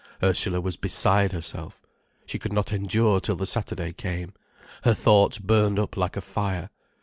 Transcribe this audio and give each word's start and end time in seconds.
Ursula 0.23 0.59
was 0.61 0.77
beside 0.77 1.31
herself. 1.31 1.79
She 2.25 2.39
could 2.39 2.51
not 2.51 2.73
endure 2.73 3.19
till 3.19 3.35
the 3.35 3.45
Saturday 3.45 3.93
came, 3.93 4.33
her 4.83 4.95
thoughts 4.95 5.37
burned 5.37 5.77
up 5.77 5.95
like 5.95 6.17
a 6.17 6.21
fire. 6.21 6.71